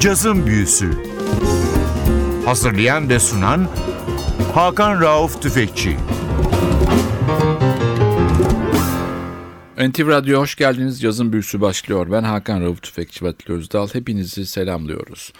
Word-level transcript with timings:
Cazın 0.00 0.46
Büyüsü 0.46 0.90
Hazırlayan 2.44 3.08
ve 3.08 3.18
sunan 3.18 3.68
Hakan 4.54 5.00
Rauf 5.00 5.42
Tüfekçi 5.42 5.96
NTV 9.78 10.08
Radyo 10.08 10.40
hoş 10.40 10.54
geldiniz. 10.54 11.02
Yazın 11.02 11.32
büyüsü 11.32 11.60
başlıyor. 11.60 12.08
Ben 12.12 12.22
Hakan 12.22 12.60
Rauf 12.60 12.82
Tüfekçi 12.82 13.28
Atli 13.28 13.54
Özdal. 13.54 13.88
Hepinizi 13.92 14.46
selamlıyoruz. 14.46 15.32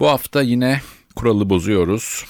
Bu 0.00 0.08
hafta 0.08 0.42
yine 0.42 0.80
kuralı 1.16 1.50
bozuyoruz. 1.50 2.24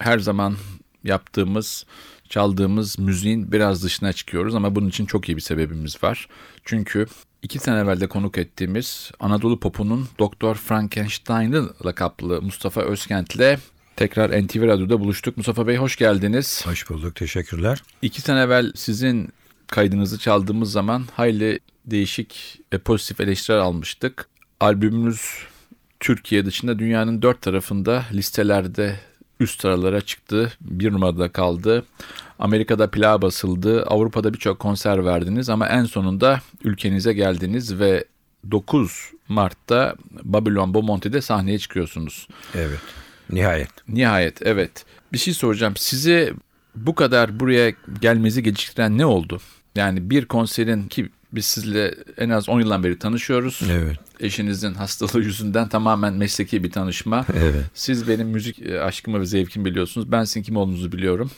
Her 0.00 0.18
zaman 0.18 0.56
yaptığımız, 1.04 1.86
çaldığımız 2.28 2.98
müziğin 2.98 3.52
biraz 3.52 3.84
dışına 3.84 4.12
çıkıyoruz 4.12 4.54
ama 4.54 4.74
bunun 4.74 4.88
için 4.88 5.06
çok 5.06 5.28
iyi 5.28 5.36
bir 5.36 5.42
sebebimiz 5.42 6.02
var. 6.02 6.28
Çünkü 6.64 7.06
iki 7.42 7.58
sene 7.58 7.78
evvel 7.78 8.00
de 8.00 8.06
konuk 8.06 8.38
ettiğimiz 8.38 9.10
Anadolu 9.20 9.60
Pop'unun 9.60 10.08
Doktor 10.18 10.54
Frankenstein'ı 10.54 11.70
lakaplı 11.84 12.42
Mustafa 12.42 12.80
Özkent'le 12.80 13.58
tekrar 13.96 14.46
NTV 14.46 14.66
Radyo'da 14.66 15.00
buluştuk. 15.00 15.36
Mustafa 15.36 15.66
Bey 15.66 15.76
hoş 15.76 15.96
geldiniz. 15.96 16.66
Hoş 16.66 16.90
bulduk, 16.90 17.16
teşekkürler. 17.16 17.82
İki 18.02 18.20
sene 18.20 18.40
evvel 18.40 18.72
sizin 18.74 19.28
kaydınızı 19.66 20.18
çaldığımız 20.18 20.72
zaman 20.72 21.04
hayli 21.14 21.60
değişik 21.86 22.60
ve 22.72 22.78
pozitif 22.78 23.20
eleştiriler 23.20 23.60
almıştık. 23.60 24.28
Albümümüz 24.60 25.20
Türkiye 26.00 26.46
dışında 26.46 26.78
dünyanın 26.78 27.22
dört 27.22 27.42
tarafında 27.42 28.04
listelerde 28.12 29.00
üst 29.40 29.60
sıralara 29.60 30.00
çıktı. 30.00 30.52
Bir 30.60 30.92
numarada 30.92 31.32
kaldı. 31.32 31.84
Amerika'da 32.40 32.90
plağa 32.90 33.22
basıldı. 33.22 33.82
Avrupa'da 33.82 34.34
birçok 34.34 34.58
konser 34.58 35.04
verdiniz 35.04 35.48
ama 35.48 35.68
en 35.68 35.84
sonunda 35.84 36.40
ülkenize 36.64 37.12
geldiniz 37.12 37.78
ve 37.78 38.04
9 38.50 39.10
Mart'ta 39.28 39.96
Babylon 40.22 40.74
Beaumonte'de 40.74 41.20
sahneye 41.20 41.58
çıkıyorsunuz. 41.58 42.28
Evet, 42.54 42.80
nihayet. 43.30 43.70
Nihayet, 43.88 44.42
evet. 44.42 44.84
Bir 45.12 45.18
şey 45.18 45.34
soracağım. 45.34 45.74
Sizi 45.76 46.34
bu 46.74 46.94
kadar 46.94 47.40
buraya 47.40 47.72
gelmenizi 48.00 48.42
geciktiren 48.42 48.98
ne 48.98 49.06
oldu? 49.06 49.40
Yani 49.76 50.10
bir 50.10 50.24
konserin 50.24 50.88
ki 50.88 51.08
biz 51.32 51.44
sizle 51.44 51.94
en 52.18 52.30
az 52.30 52.48
10 52.48 52.60
yıldan 52.60 52.84
beri 52.84 52.98
tanışıyoruz. 52.98 53.62
Evet. 53.70 53.96
Eşinizin 54.20 54.74
hastalığı 54.74 55.24
yüzünden 55.24 55.68
tamamen 55.68 56.14
mesleki 56.14 56.64
bir 56.64 56.70
tanışma. 56.70 57.26
Evet. 57.34 57.64
Siz 57.74 58.08
benim 58.08 58.28
müzik 58.28 58.62
e, 58.62 58.80
aşkımı 58.80 59.20
ve 59.20 59.26
zevkimi 59.26 59.64
biliyorsunuz. 59.64 60.12
Ben 60.12 60.24
sizin 60.24 60.42
kim 60.42 60.56
olduğunuzu 60.56 60.92
biliyorum. 60.92 61.30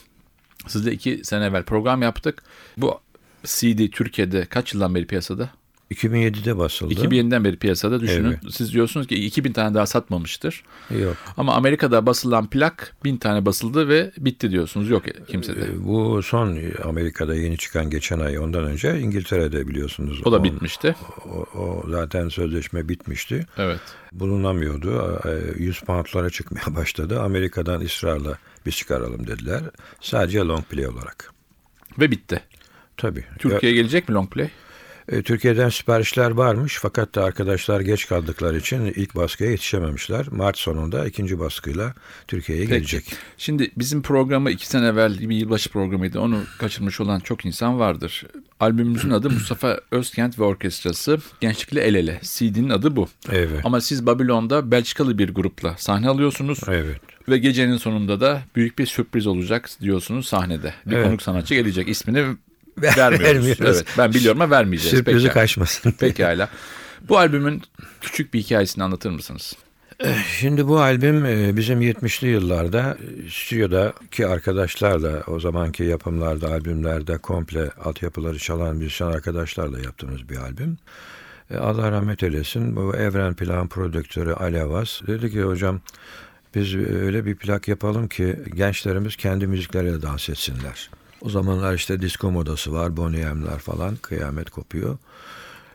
Sizle 0.67 0.93
iki 0.93 1.21
sene 1.25 1.45
evvel 1.45 1.63
program 1.63 2.03
yaptık. 2.03 2.43
Bu 2.77 3.01
CD 3.45 3.89
Türkiye'de 3.93 4.45
kaç 4.47 4.75
yıldan 4.75 4.95
beri 4.95 5.07
piyasada? 5.07 5.51
2007'de 5.95 6.59
basıldı. 6.59 6.95
2007'den 6.95 7.45
beri 7.45 7.57
piyasada 7.57 8.01
düşünün. 8.01 8.29
Evet. 8.29 8.39
Siz 8.55 8.73
diyorsunuz 8.73 9.07
ki 9.07 9.15
2000 9.15 9.53
tane 9.53 9.75
daha 9.75 9.87
satmamıştır. 9.87 10.63
Yok. 11.01 11.17
Ama 11.37 11.55
Amerika'da 11.55 12.07
basılan 12.07 12.47
plak 12.51 12.97
1000 13.05 13.17
tane 13.17 13.47
basıldı 13.47 13.89
ve 13.89 14.11
bitti 14.19 14.51
diyorsunuz. 14.51 14.91
Yok 14.91 15.03
kimsede. 15.29 15.61
Ee, 15.61 15.85
Bu 15.85 16.23
son 16.23 16.59
Amerika'da 16.85 17.35
yeni 17.35 17.57
çıkan 17.59 17.91
geçen 17.91 18.19
ay 18.21 18.39
ondan 18.39 18.65
önce 18.65 19.01
İngiltere'de 19.01 19.69
biliyorsunuz. 19.69 20.21
O 20.25 20.33
da 20.33 20.37
On- 20.37 20.45
bitmişti. 20.45 20.95
O, 21.27 21.59
o 21.59 21.85
zaten 21.91 22.29
sözleşme 22.29 22.89
bitmişti. 22.89 23.47
Evet. 23.59 23.81
Bulunamıyordu. 24.13 25.21
Ee, 25.59 25.63
100 25.63 25.81
poundlara 25.81 26.31
çıkmaya 26.31 26.65
başladı. 26.77 27.21
Amerika'dan 27.21 27.81
ısrarla 27.81 28.39
biz 28.67 28.77
çıkaralım 28.77 29.27
dediler. 29.27 29.63
Sadece 30.01 30.39
long 30.39 30.65
play 30.65 30.87
olarak. 30.87 31.33
Ve 31.99 32.11
bitti. 32.11 32.43
Tabii. 32.97 33.25
Türkiye'ye 33.39 33.77
gelecek 33.79 34.09
mi 34.09 34.15
long 34.15 34.31
play? 34.31 34.49
E, 35.09 35.23
Türkiye'den 35.23 35.69
siparişler 35.69 36.31
varmış 36.31 36.79
fakat 36.83 37.15
da 37.15 37.25
arkadaşlar 37.25 37.81
geç 37.81 38.09
kaldıkları 38.09 38.59
için 38.59 38.85
ilk 38.85 39.17
baskıya 39.17 39.51
yetişememişler. 39.51 40.27
Mart 40.31 40.59
sonunda 40.59 41.07
ikinci 41.07 41.39
baskıyla 41.39 41.95
Türkiye'ye 42.29 42.65
gelecek. 42.65 43.15
Şimdi 43.39 43.71
bizim 43.77 44.03
programı 44.03 44.51
iki 44.51 44.67
sene 44.67 44.87
evvel 44.87 45.19
bir 45.21 45.37
yılbaşı 45.37 45.71
programıydı. 45.71 46.21
Onu 46.21 46.39
kaçırmış 46.59 47.01
olan 47.01 47.21
çok 47.21 47.47
insan 47.47 47.79
vardır. 47.79 48.27
Albümümüzün 48.61 49.11
adı 49.11 49.31
Mustafa 49.31 49.81
Özkent 49.91 50.39
ve 50.39 50.45
Orkestrası. 50.45 51.19
Gençlikle 51.41 51.81
El 51.81 51.95
Ele. 51.95 52.21
CD'nin 52.23 52.71
adı 52.71 52.97
bu. 52.97 53.09
Evet. 53.31 53.61
Ama 53.65 53.81
siz 53.81 54.07
Babilon'da 54.07 54.71
Belçikalı 54.71 55.19
bir 55.19 55.35
grupla 55.35 55.75
sahne 55.79 56.09
alıyorsunuz. 56.09 56.59
Evet. 56.69 57.01
Ve 57.29 57.39
gecenin 57.39 57.77
sonunda 57.77 58.21
da 58.21 58.43
büyük 58.57 58.79
bir 58.79 58.87
sürpriz 58.87 59.27
olacak 59.27 59.69
diyorsunuz 59.81 60.27
sahnede. 60.27 60.75
Bir 60.87 60.97
Evet. 60.97 61.07
konuk 61.07 61.23
sanatçı 61.23 61.55
gelecek. 61.55 61.89
İsmini 61.89 62.37
vermiyoruz. 62.79 63.25
Vermiyoruz. 63.25 63.61
Evet, 63.61 63.85
ben 63.99 64.15
biliyorum 64.15 64.41
ama 64.43 64.51
vermeyeceğiz. 64.57 64.97
Sürprizi 64.97 65.19
Pekala. 65.19 65.33
kaçmasın. 65.33 65.91
Pekala. 65.91 66.49
Bu 67.09 67.19
albümün 67.19 67.63
küçük 68.01 68.35
bir 68.35 68.41
hikayesini 68.41 68.85
anlatır 68.85 69.11
mısınız? 69.11 69.57
Şimdi 70.39 70.69
bu 70.69 70.81
albüm 70.81 71.25
e, 71.25 71.57
bizim 71.57 71.83
70'li 71.83 72.29
yıllarda 72.29 72.99
e, 73.27 73.31
stüdyodaki 73.31 74.27
arkadaşlarla 74.27 75.23
o 75.27 75.41
zamanki 75.41 75.85
yapımlarda, 75.85 76.49
albümlerde 76.49 77.19
komple 77.19 77.71
altyapıları 77.71 78.39
çalan 78.39 78.77
müzisyen 78.77 79.07
arkadaşlarla 79.07 79.81
yaptığımız 79.81 80.29
bir 80.29 80.37
albüm. 80.37 80.79
Allah 81.61 81.91
rahmet 81.91 82.23
eylesin. 82.23 82.77
Bu 82.77 82.97
Evren 82.97 83.35
Plan 83.35 83.69
prodüktörü 83.69 84.33
Ali 84.33 84.63
Avaz 84.63 85.01
dedi 85.07 85.31
ki 85.31 85.43
hocam 85.43 85.81
biz 86.55 86.77
öyle 86.77 87.27
bir 87.27 87.35
plak 87.35 87.69
yapalım 87.69 88.09
ki 88.09 88.37
gençlerimiz 88.55 89.17
kendi 89.17 89.47
müzikleriyle 89.47 90.03
dans 90.03 90.29
etsinler. 90.29 90.91
O 91.21 91.31
zamanlar 91.31 91.75
işte 91.75 92.01
disco 92.01 92.31
modası 92.31 92.73
var, 92.73 92.89
M'ler 92.89 93.59
falan 93.59 93.97
kıyamet 93.97 94.51
kopuyor. 94.51 94.99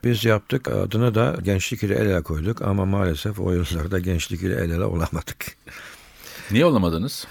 Biz 0.03 0.25
yaptık 0.25 0.67
adını 0.67 1.15
da 1.15 1.37
gençlik 1.43 1.83
ile 1.83 1.95
el 1.95 2.05
ele 2.05 2.21
koyduk 2.21 2.61
ama 2.61 2.85
maalesef 2.85 3.39
o 3.39 3.51
yıllarda 3.51 3.99
gençlik 3.99 4.41
ile 4.41 4.55
el 4.55 4.69
ele 4.69 4.83
olamadık. 4.83 5.57
Niye 6.51 6.65
olamadınız? 6.65 7.27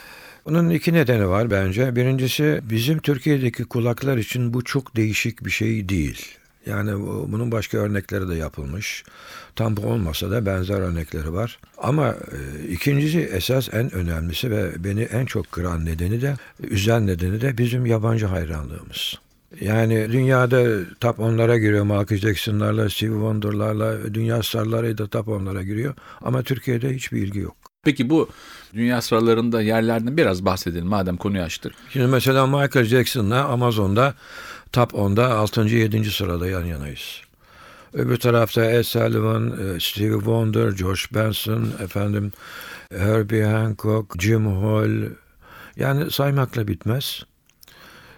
Bunun 0.46 0.70
iki 0.70 0.92
nedeni 0.92 1.28
var 1.28 1.50
bence. 1.50 1.96
Birincisi 1.96 2.60
bizim 2.62 2.98
Türkiye'deki 2.98 3.64
kulaklar 3.64 4.16
için 4.16 4.54
bu 4.54 4.64
çok 4.64 4.96
değişik 4.96 5.44
bir 5.44 5.50
şey 5.50 5.88
değil. 5.88 6.38
Yani 6.66 7.00
bu- 7.00 7.28
bunun 7.32 7.52
başka 7.52 7.78
örnekleri 7.78 8.28
de 8.28 8.34
yapılmış. 8.34 9.04
Tam 9.56 9.76
bu 9.76 9.86
olmasa 9.86 10.30
da 10.30 10.46
benzer 10.46 10.80
örnekleri 10.80 11.32
var. 11.32 11.58
Ama 11.78 12.08
e, 12.08 12.68
ikincisi 12.68 13.20
esas 13.20 13.74
en 13.74 13.94
önemlisi 13.94 14.50
ve 14.50 14.84
beni 14.84 15.02
en 15.02 15.26
çok 15.26 15.52
kıran 15.52 15.84
nedeni 15.84 16.22
de, 16.22 16.34
üzen 16.62 17.06
nedeni 17.06 17.40
de 17.40 17.58
bizim 17.58 17.86
yabancı 17.86 18.26
hayranlığımız. 18.26 19.14
Yani 19.60 20.12
dünyada 20.12 20.80
top 21.00 21.20
onlara 21.20 21.58
giriyor. 21.58 21.84
Michael 21.84 22.20
Jackson'larla, 22.20 22.90
Stevie 22.90 23.12
Wonder'larla, 23.14 24.14
dünya 24.14 24.42
starları 24.42 24.98
da 24.98 25.06
top 25.06 25.28
onlara 25.28 25.62
giriyor. 25.62 25.94
Ama 26.22 26.42
Türkiye'de 26.42 26.94
hiçbir 26.94 27.22
ilgi 27.22 27.38
yok. 27.38 27.56
Peki 27.84 28.10
bu 28.10 28.28
dünya 28.74 29.02
sıralarında 29.02 29.62
yerlerden 29.62 30.16
biraz 30.16 30.44
bahsedelim 30.44 30.86
madem 30.86 31.16
konuyu 31.16 31.42
açtık. 31.42 31.72
Şimdi 31.90 32.06
mesela 32.06 32.46
Michael 32.46 32.84
Jackson'la 32.84 33.44
Amazon'da 33.44 34.14
Top 34.76 34.92
10'da 34.92 35.34
6. 35.38 35.68
7. 35.68 36.04
sırada 36.10 36.46
yan 36.46 36.64
yanayız. 36.64 37.20
Öbür 37.92 38.16
tarafta 38.16 38.64
Ed 38.64 38.82
Sullivan, 38.82 39.46
e, 39.50 39.80
Stevie 39.80 40.12
Wonder, 40.12 40.70
Josh 40.70 41.14
Benson, 41.14 41.72
efendim 41.82 42.32
Herbie 42.92 43.44
Hancock, 43.44 44.20
Jim 44.20 44.46
Hall. 44.46 45.10
Yani 45.76 46.10
saymakla 46.10 46.68
bitmez. 46.68 47.22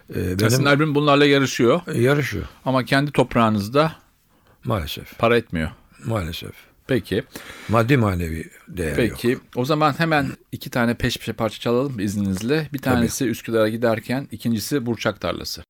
E, 0.09 0.13
Sizin 0.13 0.39
Benim 0.39 0.67
albüm 0.67 0.95
bunlarla 0.95 1.25
yarışıyor 1.25 1.81
yarışıyor 1.95 2.45
ama 2.65 2.85
kendi 2.85 3.11
toprağınızda 3.11 3.95
maalesef. 4.63 5.17
para 5.17 5.37
etmiyor. 5.37 5.69
Maalesef. 6.05 6.53
Peki, 6.87 7.23
Maddi 7.69 7.97
manevi 7.97 8.49
değer 8.67 8.87
yok. 8.89 8.97
peki. 8.97 9.39
O 9.55 9.65
zaman 9.65 9.99
hemen 9.99 10.27
iki 10.51 10.69
tane 10.69 10.93
peş 10.93 11.17
peşe 11.17 11.33
parça 11.33 11.59
çalalım 11.59 11.99
izninizle. 11.99 12.69
Bir 12.73 12.79
tanesi 12.79 13.25
Üsküdar'a 13.29 13.69
giderken, 13.69 14.27
ikincisi 14.31 14.85
Burçak 14.85 15.21
Tarlası. 15.21 15.63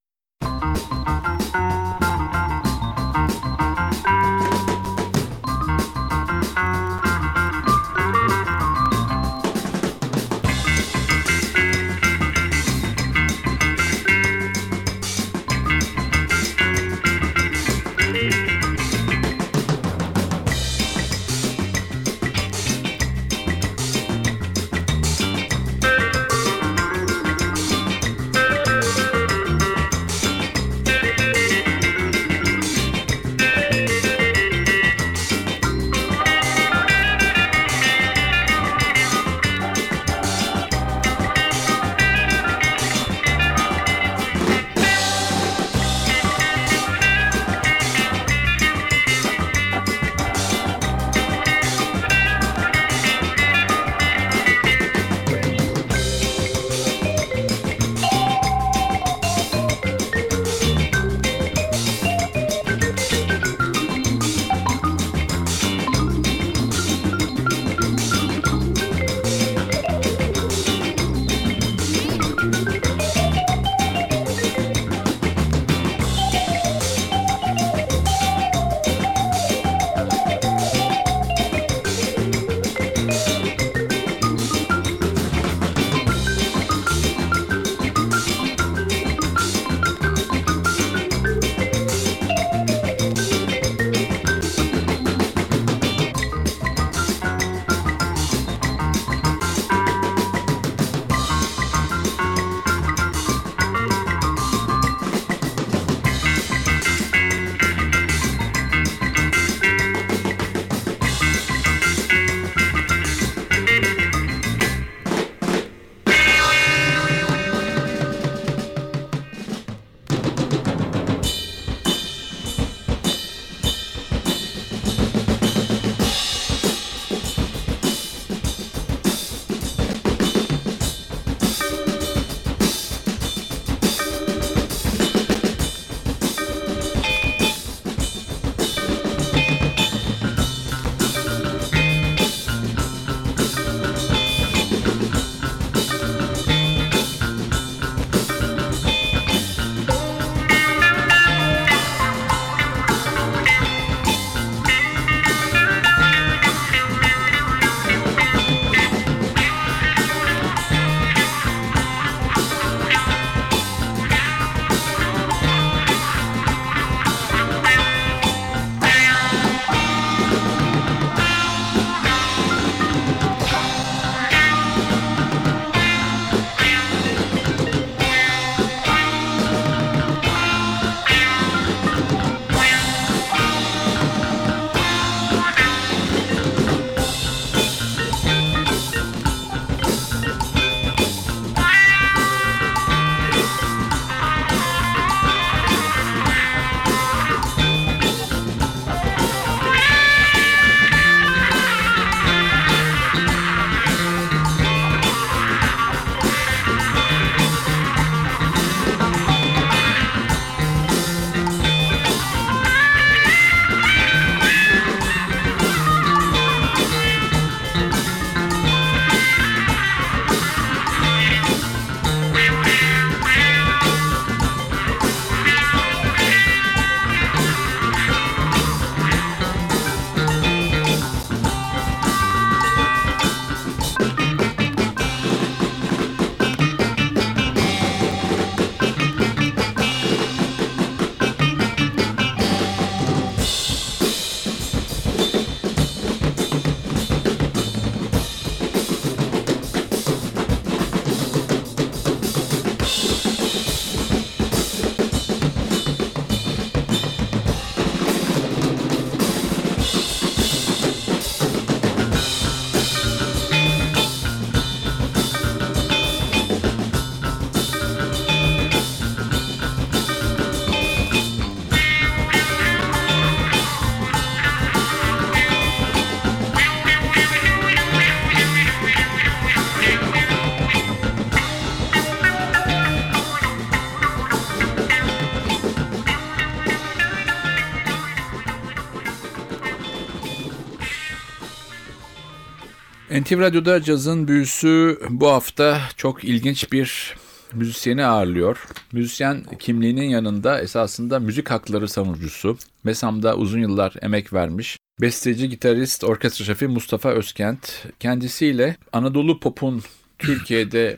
NTV 293.30 293.40
Radyo'da 293.40 293.81
cazın 293.81 294.28
büyüsü 294.28 295.00
bu 295.09 295.28
hafta 295.28 295.81
çok 295.98 296.24
ilginç 296.24 296.71
bir 296.71 297.16
müzisyeni 297.54 298.06
ağırlıyor. 298.06 298.68
Müzisyen 298.92 299.44
kimliğinin 299.59 300.09
yanında 300.09 300.62
esasında 300.62 301.19
müzik 301.19 301.52
hakları 301.52 301.88
savunucusu. 301.88 302.57
Mesam'da 302.83 303.36
uzun 303.36 303.59
yıllar 303.59 303.94
emek 304.02 304.33
vermiş. 304.33 304.78
Besteci, 305.02 305.50
gitarist, 305.50 306.04
orkestra 306.04 306.45
şefi 306.45 306.68
Mustafa 306.68 307.09
Özkent. 307.09 307.88
Kendisiyle 308.00 308.76
Anadolu 308.94 309.40
Pop'un 309.40 309.83
Türkiye'de 310.19 310.98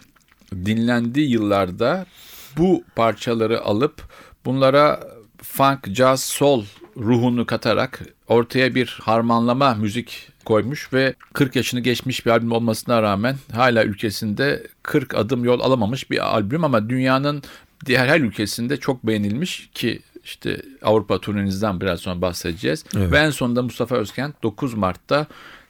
dinlendiği 0.54 1.30
yıllarda 1.30 2.06
bu 2.58 2.84
parçaları 2.96 3.62
alıp 3.62 4.02
bunlara 4.46 5.00
funk, 5.44 5.88
jazz, 5.88 6.24
soul 6.24 6.64
ruhunu 6.98 7.46
katarak 7.46 8.02
ortaya 8.32 8.76
bir 8.76 9.00
harmanlama 9.02 9.74
müzik 9.74 10.28
koymuş 10.46 10.94
ve 10.94 11.14
40 11.34 11.56
yaşını 11.56 11.80
geçmiş 11.80 12.26
bir 12.26 12.32
albüm 12.32 12.52
olmasına 12.52 13.02
rağmen 13.02 13.36
hala 13.54 13.84
ülkesinde 13.84 14.68
40 14.84 15.16
adım 15.16 15.44
yol 15.44 15.60
alamamış 15.60 16.12
bir 16.12 16.36
albüm 16.36 16.64
ama 16.64 16.90
dünyanın 16.90 17.44
diğer 17.86 18.08
her 18.08 18.20
ülkesinde 18.20 18.78
çok 18.78 19.08
beğenilmiş 19.08 19.70
ki 19.74 20.02
işte 20.24 20.62
Avrupa 20.82 21.20
turnenizden 21.20 21.82
biraz 21.82 22.00
sonra 22.00 22.22
bahsedeceğiz. 22.22 22.86
Evet. 22.98 23.12
Ve 23.12 23.18
en 23.18 23.30
sonunda 23.30 23.62
Mustafa 23.62 23.96
Özkent 23.96 24.44
9 24.44 24.74
Mart'ta 24.74 25.28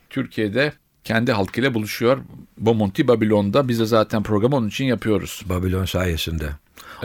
Türkiye'de 0.10 0.74
kendi 1.04 1.32
halkıyla 1.32 1.74
buluşuyor. 1.74 2.18
Bomonti 2.58 3.08
Babilon'da 3.08 3.68
biz 3.68 3.80
de 3.80 3.86
zaten 3.86 4.24
programı 4.24 4.56
onun 4.56 4.68
için 4.68 4.86
yapıyoruz. 4.86 5.44
Babilon 5.50 5.86
sayesinde. 5.86 6.50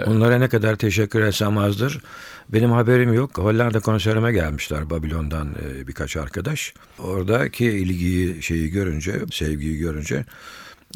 Onlara 0.06 0.38
ne 0.38 0.48
kadar 0.48 0.76
teşekkür 0.76 1.22
etsem 1.22 1.58
azdır. 1.58 2.00
Benim 2.48 2.70
haberim 2.70 3.12
yok. 3.14 3.38
Hollanda 3.38 3.80
konserime 3.80 4.32
gelmişler 4.32 4.90
Babilon'dan 4.90 5.48
e, 5.48 5.86
birkaç 5.86 6.16
arkadaş. 6.16 6.74
Oradaki 6.98 7.64
ilgiyi 7.64 8.42
şeyi 8.42 8.70
görünce, 8.70 9.20
sevgiyi 9.32 9.78
görünce 9.78 10.24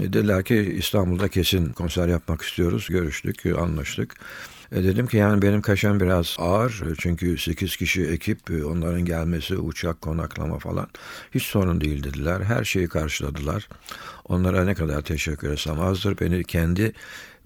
e, 0.01 0.03
dediler 0.03 0.45
ki 0.45 0.75
İstanbul'da 0.79 1.29
kesin 1.29 1.73
konser 1.73 2.09
yapmak 2.09 2.43
istiyoruz. 2.43 2.87
Görüştük, 2.91 3.47
anlaştık. 3.47 4.17
E 4.73 4.85
dedim 4.85 5.07
ki 5.07 5.17
yani 5.17 5.43
benim 5.43 5.63
kaşem 5.63 6.01
biraz 6.01 6.37
ağır 6.39 6.83
çünkü 6.99 7.39
8 7.39 7.77
kişi 7.77 8.07
ekip 8.07 8.39
onların 8.51 9.05
gelmesi 9.05 9.57
uçak 9.57 10.01
konaklama 10.01 10.59
falan 10.59 10.87
hiç 11.35 11.43
sorun 11.43 11.81
değil 11.81 12.03
dediler. 12.05 12.41
Her 12.41 12.65
şeyi 12.65 12.89
karşıladılar. 12.89 13.69
Onlara 14.25 14.65
ne 14.65 14.75
kadar 14.75 15.03
teşekkür 15.03 15.51
etsem 15.51 15.81
azdır. 15.81 16.21
Beni 16.21 16.45
kendi 16.45 16.93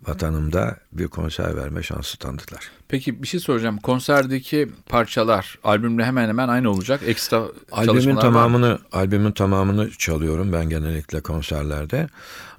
vatanımda 0.08 0.76
bir 0.92 1.08
konser 1.08 1.56
verme 1.56 1.82
şansı 1.82 2.18
tanıdılar. 2.18 2.70
Peki 2.88 3.22
bir 3.22 3.28
şey 3.28 3.40
soracağım. 3.40 3.78
Konserdeki 3.78 4.68
parçalar 4.88 5.58
albümle 5.64 6.04
hemen 6.04 6.28
hemen 6.28 6.48
aynı 6.48 6.70
olacak. 6.70 7.00
Ekstra 7.06 7.36
Albümün 7.72 7.86
çalışmalar 7.86 8.16
var 8.16 8.22
tamamını 8.22 8.78
albümün 8.92 9.32
tamamını 9.32 9.90
çalıyorum 9.90 10.52
ben 10.52 10.68
genellikle 10.68 11.20
konserlerde. 11.20 12.08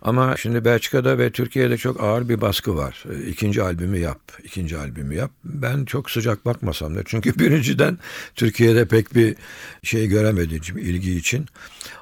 Ama 0.05 0.37
şimdi 0.37 0.65
Belçika'da 0.65 1.17
ve 1.17 1.31
Türkiye'de 1.31 1.77
çok 1.77 2.03
ağır 2.03 2.29
bir 2.29 2.41
baskı 2.41 2.75
var. 2.77 3.03
E, 3.11 3.27
İkinci 3.29 3.63
albümü 3.63 3.97
yap, 3.97 4.19
ikinci 4.43 4.77
albümü 4.77 5.15
yap. 5.15 5.31
Ben 5.43 5.85
çok 5.85 6.11
sıcak 6.11 6.45
bakmasam 6.45 6.95
da 6.95 6.99
çünkü 7.05 7.39
birinciden 7.39 7.97
Türkiye'de 8.35 8.87
pek 8.87 9.15
bir 9.15 9.35
şey 9.83 10.07
göremedim 10.07 10.77
ilgi 10.77 11.17
için. 11.17 11.45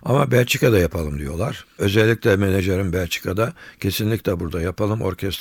Ama 0.04 0.32
Belçika'da 0.32 0.80
yapalım 0.80 1.20
diyorlar. 1.20 1.66
Özellikle 1.78 2.36
menajerim 2.36 2.94
Belçika'da 2.94 3.54
kesinlikle 3.80 4.40
burada 4.40 4.62
yapalım 4.62 5.02
orkestra. 5.02 5.33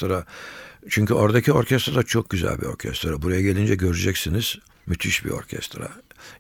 Çünkü 0.89 1.15
oradaki 1.15 1.53
orkestra 1.53 1.95
da 1.95 2.03
çok 2.03 2.31
güzel 2.31 2.61
bir 2.61 2.67
orkestra. 2.67 3.23
Buraya 3.23 3.43
gelince 3.43 3.75
göreceksiniz 3.75 4.59
müthiş 4.87 5.25
bir 5.25 5.31
orkestra. 5.31 5.89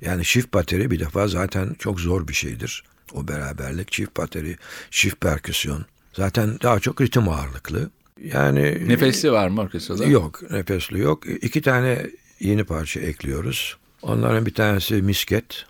Yani 0.00 0.24
çift 0.24 0.54
bateri 0.54 0.90
bir 0.90 1.00
defa 1.00 1.28
zaten 1.28 1.76
çok 1.78 2.00
zor 2.00 2.28
bir 2.28 2.34
şeydir. 2.34 2.84
O 3.12 3.28
beraberlik 3.28 3.92
çift 3.92 4.16
bateri, 4.16 4.56
çift 4.90 5.20
perküsyon. 5.20 5.84
Zaten 6.12 6.58
daha 6.62 6.80
çok 6.80 7.00
ritim 7.00 7.28
ağırlıklı. 7.28 7.90
Yani 8.24 8.88
Nefesli 8.88 9.32
var 9.32 9.48
mı 9.48 9.60
orkestrada? 9.60 10.04
Yok, 10.04 10.50
nefesli 10.50 10.98
yok. 10.98 11.26
İki 11.42 11.62
tane 11.62 12.06
yeni 12.40 12.64
parça 12.64 13.00
ekliyoruz. 13.00 13.76
Onların 14.02 14.46
bir 14.46 14.54
tanesi 14.54 14.94
misket 14.94 15.64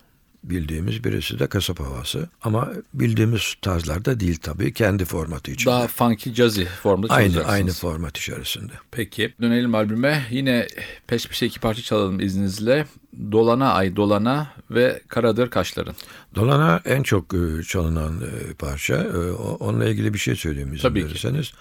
bildiğimiz, 0.44 1.04
birisi 1.04 1.38
de 1.38 1.46
kasap 1.46 1.80
havası. 1.80 2.28
Ama 2.42 2.72
bildiğimiz 2.94 3.54
tarzlarda 3.62 4.20
değil 4.20 4.36
tabii, 4.42 4.72
kendi 4.72 5.04
formatı 5.04 5.50
içinde. 5.50 5.70
Daha 5.70 5.86
funky 5.86 6.30
jazzy 6.30 6.64
formda 6.64 7.06
aynı 7.10 7.44
aynı 7.44 7.72
format 7.72 8.18
içerisinde. 8.18 8.72
Peki 8.90 9.34
dönelim 9.40 9.74
albüme. 9.74 10.26
Yine 10.30 10.66
peş 11.06 11.26
peşe 11.28 11.46
iki 11.46 11.60
parça 11.60 11.82
çalalım 11.82 12.20
izninizle. 12.20 12.86
Dolana 13.32 13.72
Ay 13.72 13.96
Dolana 13.96 14.52
ve 14.70 15.00
Karadır 15.08 15.50
Kaşların. 15.50 15.94
Dolana 16.34 16.80
en 16.84 17.02
çok 17.02 17.34
e, 17.34 17.62
çalınan 17.62 18.20
e, 18.20 18.54
parça. 18.54 18.94
E, 18.94 19.32
Onunla 19.32 19.84
ilgili 19.88 20.14
bir 20.14 20.18
şey 20.18 20.36
söyleyeyim 20.36 20.72
izin 20.72 20.82
Tabii 20.82 21.00
ki. 21.00 21.06
verirseniz. 21.06 21.52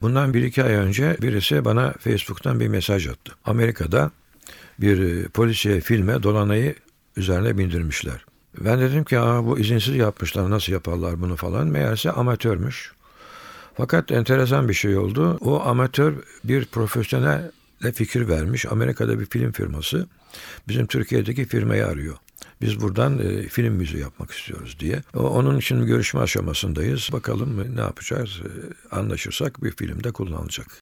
Bundan 0.00 0.34
bir 0.34 0.42
iki 0.42 0.64
ay 0.64 0.72
önce 0.72 1.16
birisi 1.22 1.64
bana 1.64 1.92
Facebook'tan 1.92 2.60
bir 2.60 2.68
mesaj 2.68 3.06
attı. 3.06 3.32
Amerika'da 3.44 4.10
bir 4.80 5.28
polisiye 5.28 5.80
filme 5.80 6.22
Dolana'yı 6.22 6.74
üzerine 7.16 7.58
bindirmişler. 7.58 8.24
Ben 8.60 8.80
dedim 8.80 9.04
ki 9.04 9.18
Aa, 9.18 9.46
bu 9.46 9.58
izinsiz 9.58 9.96
yapmışlar 9.96 10.50
nasıl 10.50 10.72
yaparlar 10.72 11.20
bunu 11.20 11.36
falan. 11.36 11.66
Meğerse 11.66 12.10
amatörmüş. 12.10 12.92
Fakat 13.76 14.12
enteresan 14.12 14.68
bir 14.68 14.74
şey 14.74 14.96
oldu. 14.96 15.38
O 15.40 15.60
amatör 15.60 16.14
bir 16.44 16.64
profesyonel 16.64 17.50
fikir 17.94 18.28
vermiş. 18.28 18.66
Amerika'da 18.66 19.20
bir 19.20 19.26
film 19.26 19.52
firması 19.52 20.06
bizim 20.68 20.86
Türkiye'deki 20.86 21.44
firmayı 21.44 21.86
arıyor. 21.86 22.16
Biz 22.60 22.80
buradan 22.80 23.18
e, 23.18 23.48
film 23.48 23.74
müziği 23.74 24.02
yapmak 24.02 24.30
istiyoruz 24.30 24.76
diye. 24.80 25.02
O, 25.14 25.20
onun 25.20 25.58
için 25.58 25.86
görüşme 25.86 26.20
aşamasındayız. 26.20 27.08
Bakalım 27.12 27.76
ne 27.76 27.80
yapacağız. 27.80 28.40
E, 28.40 28.50
anlaşırsak 28.96 29.62
bir 29.62 29.70
filmde 29.70 30.12
kullanılacak. 30.12 30.81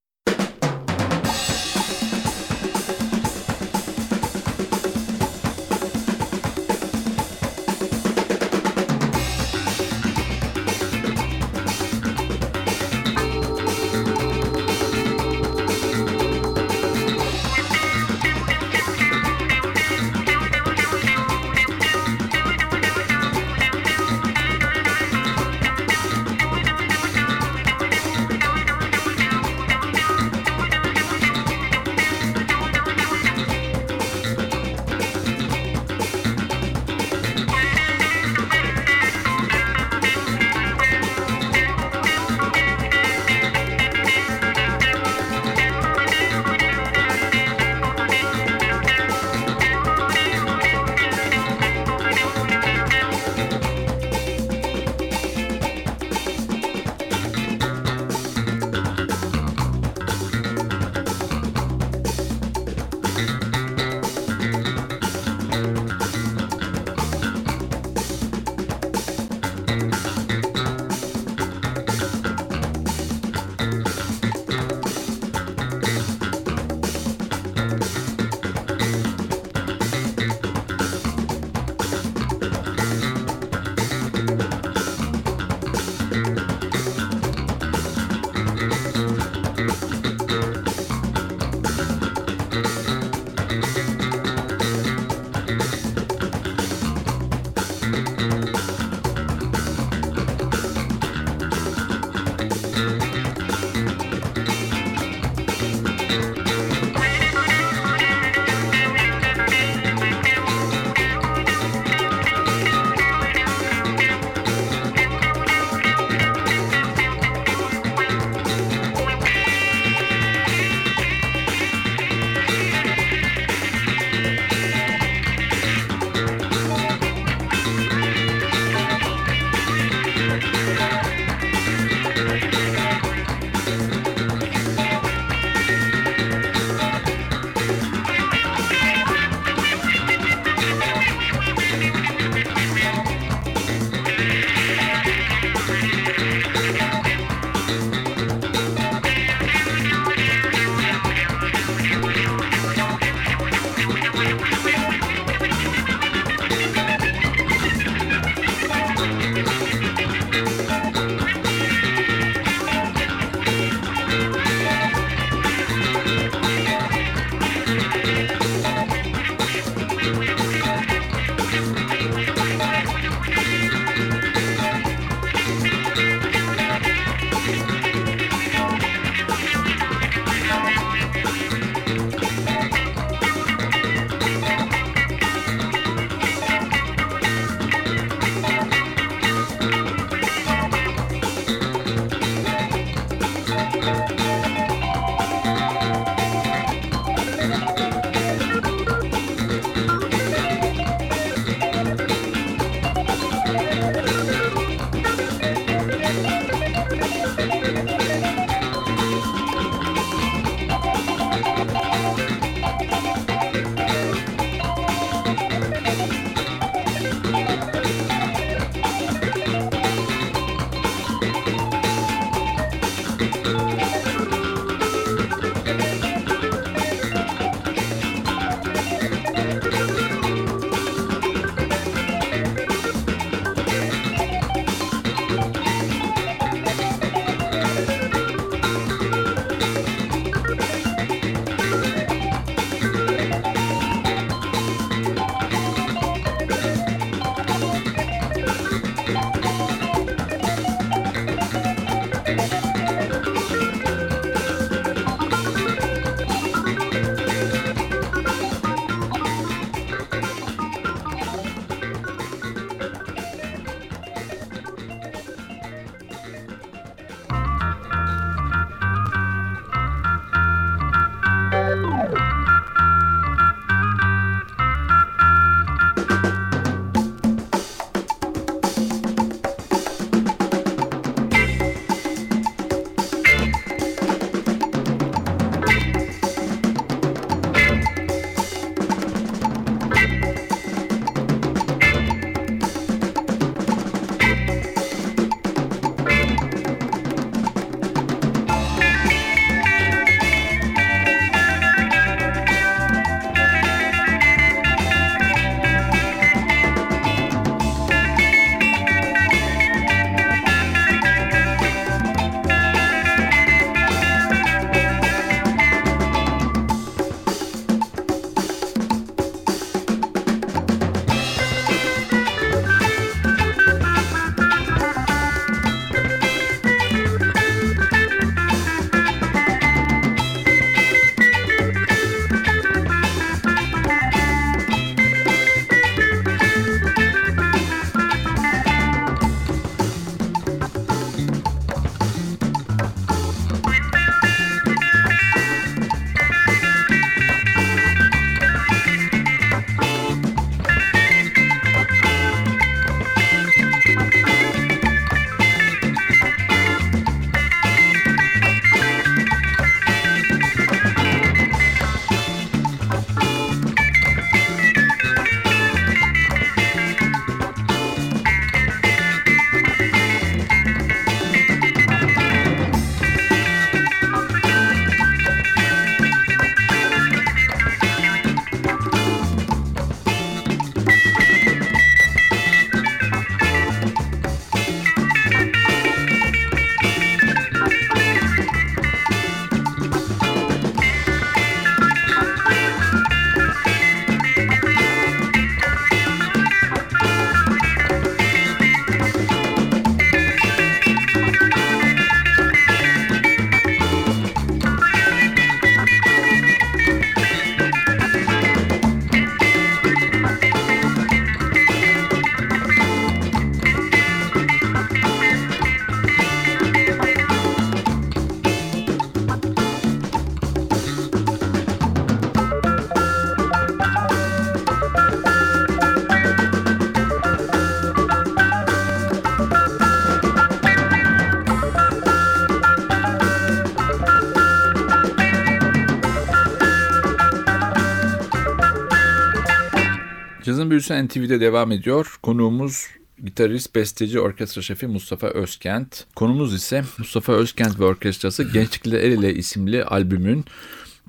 Cazın 440.61 440.71
Büyüsü 440.71 441.07
NTV'de 441.07 441.41
devam 441.41 441.73
ediyor. 441.73 442.19
Konuğumuz 442.23 442.87
gitarist, 443.25 443.75
besteci, 443.75 444.21
orkestra 444.21 444.63
şefi 444.63 444.87
Mustafa 444.87 445.27
Özkent. 445.27 446.05
Konumuz 446.15 446.55
ise 446.55 446.85
Mustafa 446.99 447.33
Özkent 447.33 447.81
ve 447.81 447.85
Orkestrası 447.85 448.45
Gençlikle 448.53 448.99
El 448.99 449.13
Ele 449.13 449.35
isimli 449.35 449.85
albümün 449.85 450.45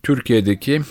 Türkiye'deki 0.03 0.81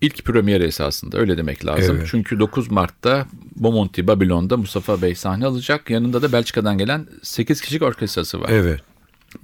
ilk 0.00 0.24
premieri 0.24 0.64
esasında 0.64 1.18
öyle 1.18 1.38
demek 1.38 1.66
lazım. 1.66 1.96
Evet. 1.96 2.08
Çünkü 2.10 2.38
9 2.38 2.70
Mart'ta 2.70 3.26
Bomonti, 3.56 4.06
Babilon'da 4.06 4.56
Mustafa 4.56 5.02
Bey 5.02 5.14
sahne 5.14 5.46
alacak. 5.46 5.90
Yanında 5.90 6.22
da 6.22 6.32
Belçika'dan 6.32 6.78
gelen 6.78 7.06
8 7.22 7.60
kişilik 7.60 7.82
orkestrası 7.82 8.40
var. 8.40 8.48
Evet. 8.52 8.80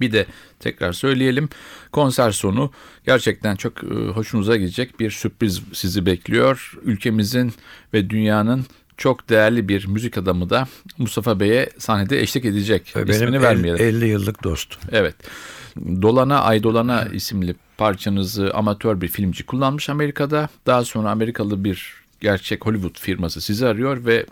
Bir 0.01 0.11
de 0.11 0.25
tekrar 0.59 0.93
söyleyelim 0.93 1.49
konser 1.91 2.31
sonu 2.31 2.71
gerçekten 3.05 3.55
çok 3.55 3.83
e, 3.83 3.87
hoşunuza 3.87 4.55
gidecek 4.55 4.99
bir 4.99 5.11
sürpriz 5.11 5.61
sizi 5.73 6.05
bekliyor. 6.05 6.73
Ülkemizin 6.83 7.53
ve 7.93 8.09
dünyanın 8.09 8.65
çok 8.97 9.29
değerli 9.29 9.67
bir 9.69 9.87
müzik 9.87 10.17
adamı 10.17 10.49
da 10.49 10.67
Mustafa 10.97 11.39
Bey'e 11.39 11.69
sahnede 11.77 12.21
eşlik 12.21 12.45
edecek. 12.45 12.93
Benim 12.95 13.09
İsmini 13.09 13.35
el- 13.35 13.41
vermeyelim. 13.41 13.85
50 13.85 14.07
yıllık 14.07 14.43
dostum. 14.43 14.81
Evet. 14.91 15.15
Dolana 16.01 16.41
Ay 16.41 16.63
Dolana 16.63 17.05
isimli 17.05 17.55
parçanızı 17.77 18.51
amatör 18.53 19.01
bir 19.01 19.07
filmci 19.07 19.45
kullanmış 19.45 19.89
Amerika'da. 19.89 20.49
Daha 20.65 20.85
sonra 20.85 21.11
Amerikalı 21.11 21.63
bir 21.63 21.93
gerçek 22.21 22.65
Hollywood 22.65 22.99
firması 22.99 23.41
sizi 23.41 23.67
arıyor 23.67 24.05
ve 24.05 24.25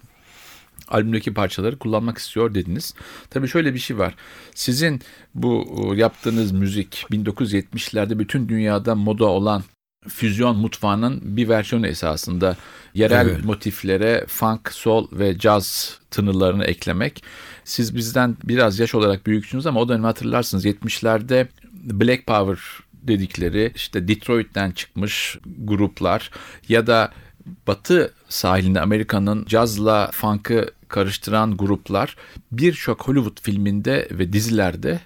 albümdeki 0.88 1.34
parçaları 1.34 1.80
kullanmak 1.80 2.18
istiyor 2.18 2.54
dediniz. 2.54 2.94
Tabii 3.30 3.48
şöyle 3.48 3.74
bir 3.74 3.80
şey 3.80 3.98
var. 3.98 4.16
Sizin 4.56 5.02
bu 5.36 5.66
e, 5.94 6.00
yaptığınız 6.00 6.52
müzik 6.52 7.06
1970'lerde 7.12 8.20
bütün 8.20 8.50
dünyada 8.50 8.96
moda 8.96 9.26
olan 9.26 9.64
füzyon 10.08 10.58
mutfağının 10.58 11.22
bir 11.24 11.50
versiyonu 11.50 11.88
esasında 11.88 12.58
yerel 12.94 13.28
Evet. 13.30 13.46
motiflere 13.46 14.26
funk, 14.28 14.74
soul 14.74 15.08
ve 15.12 15.38
caz 15.38 16.00
tınılarını 16.12 16.64
eklemek. 16.64 17.24
Siz 17.64 17.96
bizden 17.96 18.38
biraz 18.44 18.80
yaş 18.80 18.96
olarak 18.96 19.26
büyüksünüz 19.28 19.68
ama 19.68 19.80
o 19.80 19.90
dönemi 19.90 20.06
hatırlarsınız 20.06 20.66
70'lerde 20.66 21.48
Black 21.74 22.28
Power 22.28 22.60
dedikleri 22.94 23.72
işte 23.76 24.08
Detroit'ten 24.08 24.72
çıkmış 24.72 25.38
gruplar 25.58 26.32
ya 26.70 26.88
da 26.88 27.12
batı 27.68 28.14
sahilinde 28.30 28.82
Amerika'nın 28.82 29.46
cazla 29.46 30.10
funk'ı 30.14 30.72
karıştıran 30.88 31.58
gruplar 31.58 32.16
birçok 32.52 33.08
Hollywood 33.08 33.42
filminde 33.42 34.08
ve 34.12 34.34
dizilerde 34.34 35.00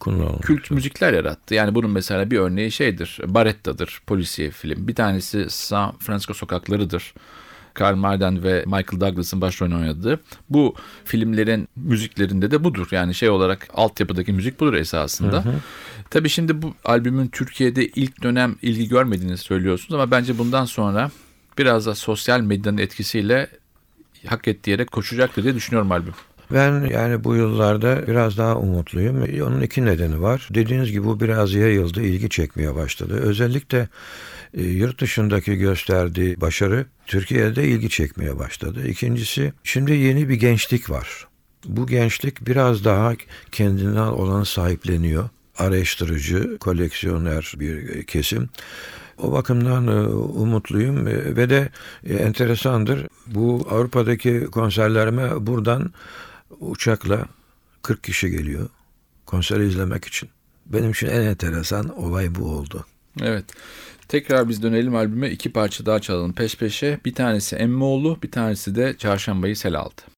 Kullanılmış. 0.00 0.46
kült 0.46 0.70
müzikler 0.70 1.12
yarattı. 1.12 1.54
Yani 1.54 1.74
bunun 1.74 1.90
mesela 1.90 2.30
bir 2.30 2.38
örneği 2.38 2.72
şeydir. 2.72 3.18
Baretta'dır 3.26 4.00
polisiye 4.06 4.50
film. 4.50 4.88
Bir 4.88 4.94
tanesi 4.94 5.46
San 5.48 5.98
Francisco 5.98 6.34
sokaklarıdır. 6.34 7.14
Karl 7.74 7.96
Marden 7.96 8.42
ve 8.42 8.64
Michael 8.66 9.00
Douglas'ın 9.00 9.40
başrolünü 9.40 9.76
oynadığı. 9.76 10.20
Bu 10.50 10.74
filmlerin 11.04 11.68
müziklerinde 11.76 12.50
de 12.50 12.64
budur. 12.64 12.88
Yani 12.90 13.14
şey 13.14 13.28
olarak 13.28 13.68
altyapıdaki 13.74 14.32
müzik 14.32 14.60
budur 14.60 14.74
esasında. 14.74 15.44
Tabii 16.10 16.28
şimdi 16.28 16.62
bu 16.62 16.74
albümün 16.84 17.28
Türkiye'de 17.28 17.86
ilk 17.86 18.22
dönem 18.22 18.56
ilgi 18.62 18.88
görmediğini 18.88 19.36
söylüyorsunuz 19.36 19.94
ama 19.94 20.10
bence 20.10 20.38
bundan 20.38 20.64
sonra 20.64 21.10
biraz 21.58 21.86
da 21.86 21.94
sosyal 21.94 22.40
medyanın 22.40 22.78
etkisiyle 22.78 23.48
hak 24.26 24.48
ettiği 24.48 24.70
yere 24.70 24.84
koşacaktır 24.84 25.42
diye 25.42 25.54
düşünüyorum 25.54 25.92
albüm. 25.92 26.14
Ben 26.52 26.84
yani 26.86 27.24
bu 27.24 27.36
yıllarda 27.36 28.06
biraz 28.06 28.38
daha 28.38 28.56
umutluyum. 28.56 29.22
Onun 29.22 29.60
iki 29.60 29.84
nedeni 29.84 30.22
var. 30.22 30.48
Dediğiniz 30.54 30.92
gibi 30.92 31.04
bu 31.04 31.20
biraz 31.20 31.54
yayıldı, 31.54 32.02
ilgi 32.02 32.28
çekmeye 32.28 32.74
başladı. 32.74 33.20
Özellikle 33.22 33.88
e, 34.54 34.62
yurt 34.62 35.00
dışındaki 35.00 35.56
gösterdiği 35.56 36.40
başarı 36.40 36.86
Türkiye'de 37.06 37.68
ilgi 37.68 37.88
çekmeye 37.88 38.38
başladı. 38.38 38.88
İkincisi 38.88 39.52
şimdi 39.64 39.92
yeni 39.92 40.28
bir 40.28 40.34
gençlik 40.34 40.90
var. 40.90 41.26
Bu 41.64 41.86
gençlik 41.86 42.46
biraz 42.46 42.84
daha 42.84 43.12
kendinden 43.52 44.06
olan 44.06 44.42
sahipleniyor. 44.42 45.28
Araştırıcı, 45.58 46.58
koleksiyoner 46.58 47.54
bir 47.56 48.02
kesim. 48.02 48.48
O 49.18 49.32
bakımdan 49.32 49.86
e, 49.86 50.06
umutluyum 50.16 51.06
ve 51.06 51.50
de 51.50 51.68
e, 52.04 52.14
enteresandır. 52.14 53.06
Bu 53.26 53.66
Avrupa'daki 53.70 54.44
konserlerime 54.44 55.46
buradan 55.46 55.92
uçakla 56.60 57.24
40 57.82 58.04
kişi 58.04 58.30
geliyor 58.30 58.68
konseri 59.26 59.66
izlemek 59.66 60.04
için. 60.04 60.28
Benim 60.66 60.90
için 60.90 61.06
en 61.06 61.20
enteresan 61.20 61.98
olay 61.98 62.34
bu 62.34 62.44
oldu. 62.44 62.86
Evet. 63.22 63.44
Tekrar 64.08 64.48
biz 64.48 64.62
dönelim 64.62 64.96
albüme 64.96 65.30
iki 65.30 65.52
parça 65.52 65.86
daha 65.86 66.00
çalalım 66.00 66.32
peş 66.32 66.56
peşe. 66.56 67.00
Bir 67.04 67.14
tanesi 67.14 67.56
Emmioğlu, 67.56 68.18
bir 68.22 68.30
tanesi 68.30 68.74
de 68.74 68.94
Çarşambayı 68.98 69.56
Sel 69.56 69.74
aldı. 69.74 70.15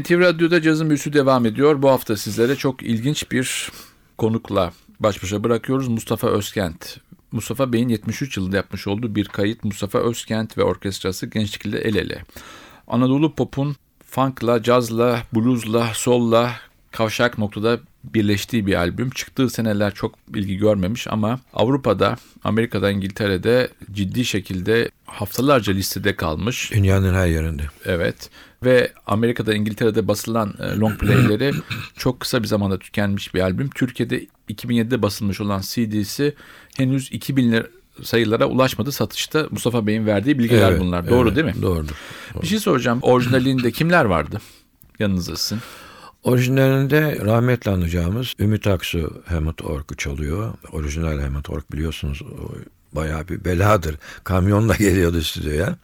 NTV 0.00 0.20
Radyo'da 0.20 0.62
cazın 0.62 0.88
büyüsü 0.88 1.12
devam 1.12 1.46
ediyor. 1.46 1.82
Bu 1.82 1.90
hafta 1.90 2.16
sizlere 2.16 2.56
çok 2.56 2.82
ilginç 2.82 3.30
bir 3.30 3.70
konukla 4.18 4.72
baş 5.00 5.22
başa 5.22 5.44
bırakıyoruz. 5.44 5.88
Mustafa 5.88 6.28
Özkent. 6.28 6.96
Mustafa 7.32 7.72
Bey'in 7.72 7.88
73 7.88 8.36
yılında 8.36 8.56
yapmış 8.56 8.86
olduğu 8.86 9.14
bir 9.14 9.24
kayıt 9.24 9.64
Mustafa 9.64 9.98
Özkent 9.98 10.58
ve 10.58 10.62
orkestrası 10.62 11.26
gençlikle 11.26 11.78
el 11.78 11.94
ele. 11.94 12.24
Anadolu 12.86 13.34
pop'un 13.34 13.76
funk'la, 14.06 14.62
cazla, 14.62 15.22
blues'la, 15.34 15.90
soul'la 15.94 16.52
kavşak 16.90 17.38
noktada 17.38 17.80
birleştiği 18.04 18.66
bir 18.66 18.74
albüm. 18.74 19.10
Çıktığı 19.10 19.50
seneler 19.50 19.94
çok 19.94 20.14
ilgi 20.34 20.56
görmemiş 20.56 21.06
ama 21.06 21.40
Avrupa'da, 21.52 22.16
Amerika'da, 22.44 22.90
İngiltere'de 22.90 23.68
ciddi 23.92 24.24
şekilde 24.24 24.90
haftalarca 25.06 25.72
listede 25.72 26.16
kalmış. 26.16 26.72
Dünyanın 26.72 27.14
her 27.14 27.26
yerinde. 27.26 27.62
Evet 27.84 28.30
ve 28.64 28.92
Amerika'da 29.06 29.54
İngiltere'de 29.54 30.08
basılan 30.08 30.54
e, 30.58 30.78
long 30.78 30.98
play'leri 30.98 31.52
çok 31.96 32.20
kısa 32.20 32.42
bir 32.42 32.48
zamanda 32.48 32.78
tükenmiş 32.78 33.34
bir 33.34 33.40
albüm. 33.40 33.70
Türkiye'de 33.70 34.26
2007'de 34.50 35.02
basılmış 35.02 35.40
olan 35.40 35.60
CD'si 35.60 36.34
henüz 36.76 37.12
2000 37.12 37.64
sayılara 38.02 38.46
ulaşmadı 38.46 38.92
satışta. 38.92 39.46
Mustafa 39.50 39.86
Bey'in 39.86 40.06
verdiği 40.06 40.38
bilgiler 40.38 40.70
Evet, 40.70 40.80
bunlar. 40.80 41.08
Doğru 41.08 41.28
evet, 41.28 41.36
değil 41.36 41.56
mi? 41.56 41.62
Doğrudur. 41.62 41.94
Bir 42.42 42.46
şey 42.46 42.58
soracağım. 42.58 42.98
Orijinalinde 43.02 43.70
kimler 43.72 44.04
vardı? 44.04 44.38
Yanınızda 44.98 45.36
sizin. 45.36 45.62
Orijinalinde 46.22 47.18
rahmetli 47.24 47.70
anacağımız 47.70 48.34
Ümit 48.38 48.66
Aksu 48.66 49.22
Hammond 49.26 49.58
Ork'u 49.62 49.96
çalıyor. 49.96 50.54
Orijinal 50.72 51.20
Hammond 51.20 51.44
Ork 51.48 51.72
biliyorsunuz 51.72 52.22
bayağı 52.92 53.28
bir 53.28 53.44
beladır. 53.44 53.96
Kamyonla 54.24 54.74
geliyordu 54.78 55.22
stüdyoya. 55.22 55.76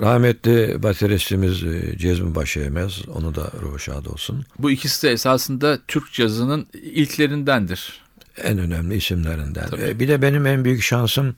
Rahmetli 0.00 0.82
bateristimiz 0.82 1.64
e, 1.64 1.98
Cezmi 1.98 2.34
Başeymez. 2.34 3.08
Onu 3.08 3.34
da 3.34 3.50
ruhu 3.62 3.78
şad 3.78 4.04
olsun. 4.06 4.44
Bu 4.58 4.70
ikisi 4.70 5.06
de 5.06 5.12
esasında 5.12 5.78
Türk 5.88 6.12
cazının 6.12 6.66
ilklerindendir. 6.82 8.00
En 8.42 8.58
önemli 8.58 8.96
isimlerinden. 8.96 9.68
Tabii. 9.70 9.82
E, 9.82 9.98
Bir 10.00 10.08
de 10.08 10.22
benim 10.22 10.46
en 10.46 10.64
büyük 10.64 10.82
şansım 10.82 11.34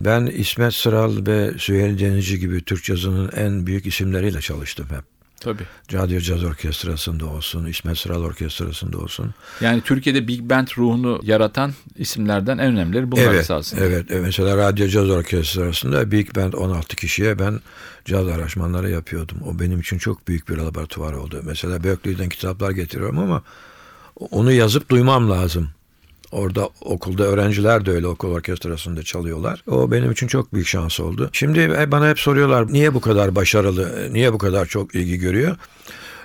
ben 0.00 0.26
İsmet 0.26 0.74
Sıral 0.74 1.26
ve 1.26 1.52
Süheyl 1.58 1.98
Denizci 1.98 2.38
gibi 2.38 2.64
Türk 2.64 2.84
cazının 2.84 3.30
en 3.36 3.66
büyük 3.66 3.86
isimleriyle 3.86 4.40
çalıştım 4.40 4.86
hep. 4.90 5.04
Tabii. 5.40 5.62
Radyo 5.92 6.20
Caz 6.20 6.44
Orkestrası'nda 6.44 7.26
olsun, 7.26 7.66
İsmet 7.66 7.98
Sıral 7.98 8.22
Orkestrası'nda 8.22 8.98
olsun. 8.98 9.34
Yani 9.60 9.80
Türkiye'de 9.80 10.28
Big 10.28 10.40
Band 10.40 10.68
ruhunu 10.78 11.20
yaratan 11.22 11.72
isimlerden 11.96 12.58
en 12.58 12.72
önemlileri 12.72 13.12
bunlar 13.12 13.22
evet, 13.22 13.40
esasında. 13.40 13.84
Evet, 13.84 14.10
e, 14.10 14.20
mesela 14.20 14.56
Radyo 14.56 14.88
Caz 14.88 15.10
Orkestrası'nda 15.10 16.10
Big 16.10 16.36
Band 16.36 16.52
16 16.52 16.96
kişiye 16.96 17.38
ben 17.38 17.60
caz 18.04 18.28
araşmanları 18.28 18.90
yapıyordum. 18.90 19.38
O 19.46 19.58
benim 19.58 19.80
için 19.80 19.98
çok 19.98 20.28
büyük 20.28 20.48
bir 20.48 20.56
laboratuvar 20.56 21.12
oldu. 21.12 21.40
Mesela 21.44 21.84
Berkeley'den 21.84 22.28
kitaplar 22.28 22.70
getiriyorum 22.70 23.18
ama 23.18 23.42
onu 24.30 24.52
yazıp 24.52 24.90
duymam 24.90 25.30
lazım. 25.30 25.70
Orada 26.32 26.68
okulda 26.80 27.24
öğrenciler 27.24 27.86
de 27.86 27.90
öyle 27.90 28.06
okul 28.06 28.32
orkestrasında 28.32 29.02
çalıyorlar. 29.02 29.62
O 29.66 29.90
benim 29.90 30.10
için 30.10 30.26
çok 30.26 30.54
büyük 30.54 30.66
şans 30.66 31.00
oldu. 31.00 31.30
Şimdi 31.32 31.60
e, 31.60 31.90
bana 31.90 32.08
hep 32.08 32.18
soruyorlar 32.18 32.72
niye 32.72 32.94
bu 32.94 33.00
kadar 33.00 33.34
başarılı, 33.34 34.08
niye 34.12 34.32
bu 34.32 34.38
kadar 34.38 34.66
çok 34.66 34.94
ilgi 34.94 35.18
görüyor? 35.18 35.56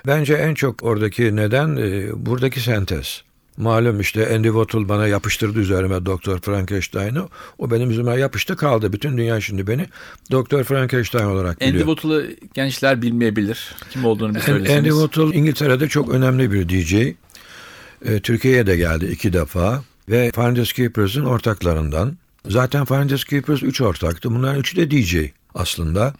Bence 0.06 0.34
en 0.34 0.54
çok 0.54 0.82
oradaki 0.82 1.36
neden 1.36 1.76
e, 1.76 2.08
buradaki 2.26 2.60
sentez. 2.60 3.22
Malum 3.56 4.00
işte 4.00 4.34
Andy 4.34 4.46
Wattle 4.46 4.88
bana 4.88 5.06
yapıştırdı 5.06 5.58
üzerime 5.58 6.06
Doktor 6.06 6.38
Frankenstein'ı. 6.38 7.28
O 7.58 7.70
benim 7.70 7.90
üzerime 7.90 8.16
yapıştı 8.16 8.56
kaldı. 8.56 8.92
Bütün 8.92 9.18
dünya 9.18 9.40
şimdi 9.40 9.66
beni 9.66 9.86
Doktor 10.30 10.64
Frankenstein 10.64 11.24
olarak 11.24 11.62
Andy 11.62 11.72
biliyor. 11.72 11.86
Wattle'ı 11.86 12.36
gençler 12.54 13.02
bilmeyebilir. 13.02 13.74
Kim 13.90 14.04
olduğunu 14.04 14.34
bir 14.34 14.40
söyleseniz. 14.40 14.78
Andy 14.78 14.88
Wattle 14.88 15.38
İngiltere'de 15.38 15.88
çok 15.88 16.08
önemli 16.08 16.52
bir 16.52 16.68
DJ. 16.68 16.94
E, 16.94 18.20
Türkiye'ye 18.22 18.66
de 18.66 18.76
geldi 18.76 19.06
iki 19.06 19.32
defa 19.32 19.82
ve 20.08 20.30
Finders 20.34 20.72
Keepers'ın 20.72 21.24
ortaklarından. 21.24 22.16
Zaten 22.48 22.84
Finders 22.84 23.24
Keepers 23.24 23.62
üç 23.62 23.80
ortaktı. 23.80 24.30
Bunların 24.30 24.60
üçü 24.60 24.76
de 24.76 24.90
DJ 24.90 25.16
aslında. 25.54 26.14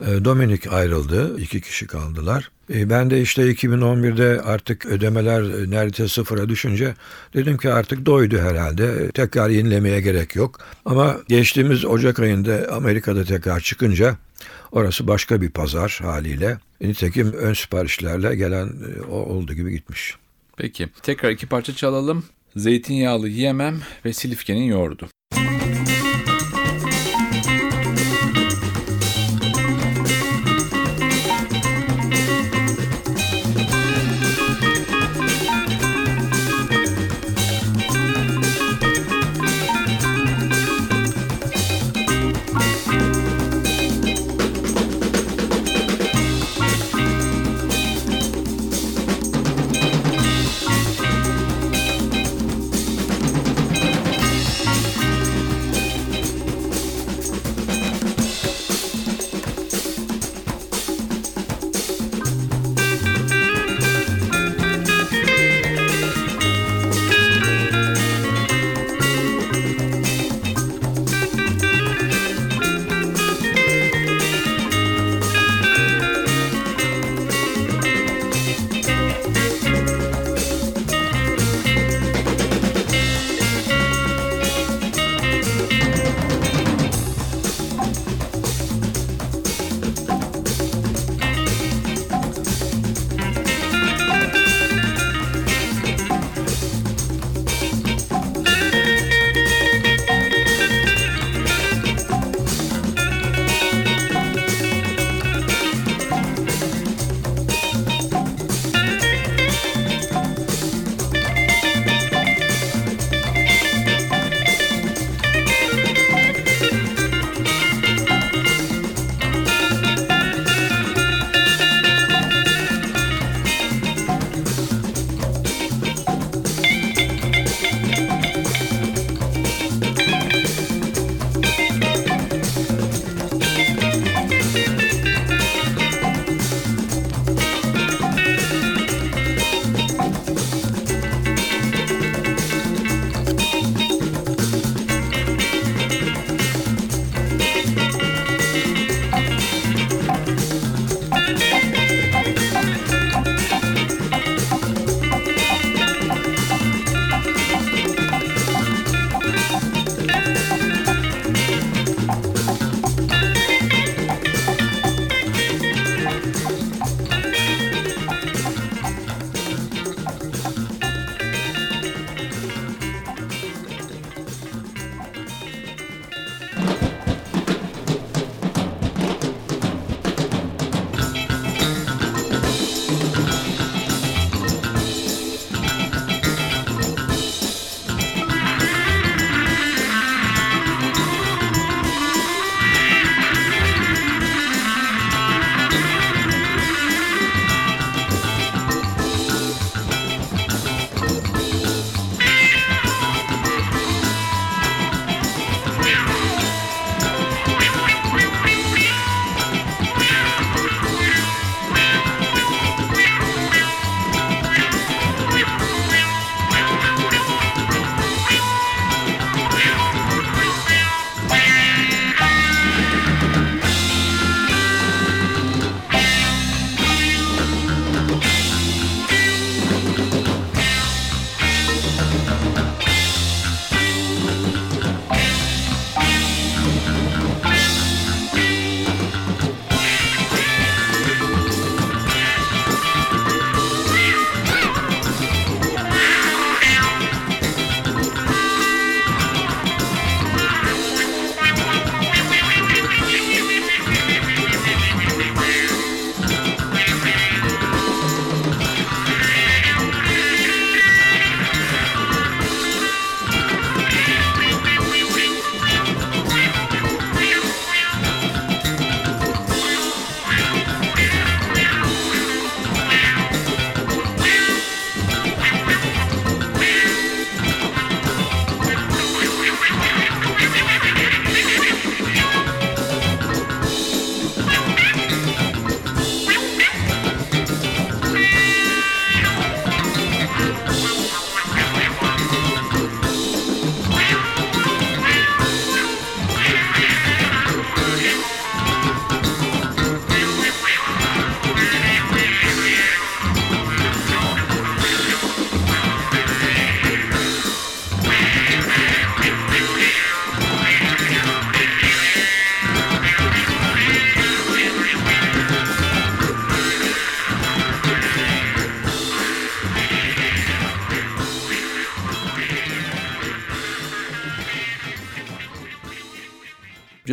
E, 0.00 0.24
Dominic 0.24 0.70
ayrıldı. 0.70 1.40
iki 1.40 1.60
kişi 1.60 1.86
kaldılar. 1.86 2.50
E, 2.74 2.90
Ben 2.90 3.10
de 3.10 3.20
işte 3.20 3.42
2011'de 3.50 4.40
artık 4.42 4.86
ödemeler 4.86 5.42
neredeyse 5.70 6.08
sıfıra 6.08 6.48
düşünce 6.48 6.94
dedim 7.34 7.56
ki 7.58 7.72
artık 7.72 8.06
doydu 8.06 8.38
herhalde. 8.38 9.10
Tekrar 9.10 9.48
yenilemeye 9.50 10.00
gerek 10.00 10.36
yok. 10.36 10.58
Ama 10.84 11.16
geçtiğimiz 11.28 11.84
Ocak 11.84 12.18
ayında 12.20 12.66
Amerika'da 12.72 13.24
tekrar 13.24 13.60
çıkınca 13.60 14.16
orası 14.72 15.06
başka 15.06 15.40
bir 15.40 15.50
pazar 15.50 15.98
haliyle. 16.02 16.58
Nitekim 16.80 17.32
ön 17.32 17.54
siparişlerle 17.54 18.36
gelen 18.36 18.66
e, 18.66 19.02
o 19.02 19.16
oldu 19.16 19.54
gibi 19.54 19.70
gitmiş. 19.72 20.14
Peki. 20.56 20.88
Tekrar 21.02 21.30
iki 21.30 21.46
parça 21.46 21.74
çalalım. 21.74 22.24
Zeytinyağlı 22.56 23.28
yiyemem 23.28 23.80
ve 24.04 24.12
Silifke'nin 24.12 24.64
yoğurdu. 24.64 25.08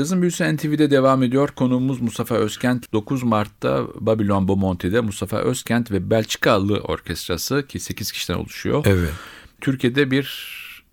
Cazın 0.06 0.22
Büyüsü 0.22 0.56
NTV'de 0.56 0.92
devam 0.92 1.24
ediyor. 1.24 1.50
Konuğumuz 1.50 2.02
Mustafa 2.02 2.36
Özkent. 2.36 2.94
9 2.94 3.24
Mart'ta 3.24 3.84
Babylon 3.96 4.48
Bomonti'de 4.48 5.02
Mustafa 5.02 5.38
Özkent 5.38 5.92
ve 5.92 6.10
Belçikalı 6.10 6.80
orkestrası 6.80 7.68
ki 7.68 7.80
8 7.80 8.12
kişiden 8.12 8.38
oluşuyor. 8.38 8.84
Evet. 8.88 9.10
Türkiye'de 9.62 10.12
bir 10.12 10.48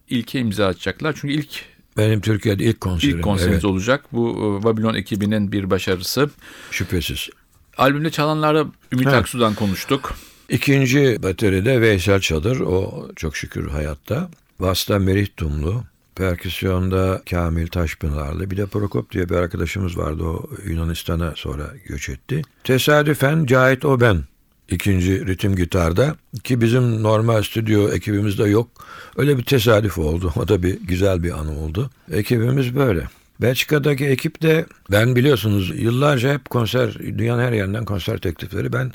ilke 0.09 0.41
imza 0.41 0.67
atacaklar. 0.67 1.15
Çünkü 1.21 1.35
ilk 1.35 1.65
Benim 1.97 2.21
Türkiye'de 2.21 2.65
ilk 2.65 2.81
konserim. 2.81 3.17
ilk 3.17 3.25
konseriniz 3.25 3.55
evet, 3.55 3.65
olacak. 3.65 4.05
Bu 4.13 4.31
e, 4.31 4.65
Babylon 4.65 4.95
ekibinin 4.95 5.53
bir 5.53 5.71
başarısı. 5.71 6.31
şüphesiz. 6.71 7.29
Albümde 7.77 8.11
çalanlara 8.11 8.67
Ümit 8.93 9.07
Ha. 9.07 9.17
Aksu'dan 9.17 9.55
konuştuk. 9.55 10.15
İkinci 10.49 11.23
bateride 11.23 11.81
Veysel 11.81 12.21
Çadır. 12.21 12.61
O 12.61 13.09
çok 13.17 13.37
şükür 13.37 13.69
hayatta. 13.69 14.31
Basta 14.61 14.99
Merih 14.99 15.27
Tumlu. 15.37 15.85
Perküsyonda 16.17 17.23
Kamil 17.31 17.67
Taşpınarlı. 17.67 18.51
Bir 18.51 18.57
de 18.57 18.67
Prokop 18.67 19.13
diye 19.13 19.29
bir 19.29 19.35
arkadaşımız 19.35 19.99
vardı. 19.99 20.25
O 20.25 20.51
Yunanistan'a 20.65 21.33
sonra 21.37 21.71
göç 21.87 22.09
etti. 22.09 22.43
Tesadüfen 22.65 23.47
Cahit 23.47 23.85
Oben 23.85 24.25
ikinci 24.69 25.27
ritim 25.27 25.57
gitarda 25.57 26.17
ki 26.45 26.61
bizim 26.61 27.03
normal 27.03 27.43
stüdyo 27.43 27.89
ekibimizde 27.89 28.45
yok. 28.45 28.69
Öyle 29.17 29.39
bir 29.39 29.43
tesadüf 29.43 29.99
oldu. 29.99 30.33
O 30.43 30.49
da 30.49 30.63
bir 30.63 30.81
güzel 30.81 31.23
bir 31.23 31.39
anı 31.39 31.59
oldu. 31.59 31.91
Ekibimiz 32.13 32.75
böyle. 32.77 33.07
Belçika'daki 33.41 34.07
ekip 34.07 34.43
de 34.43 34.67
ben 34.91 35.17
biliyorsunuz 35.17 35.73
yıllarca 35.81 36.33
hep 36.35 36.51
konser, 36.51 36.95
dünyanın 36.95 37.43
her 37.43 37.53
yerinden 37.53 37.85
konser 37.85 38.19
teklifleri. 38.19 38.73
Ben 38.73 38.93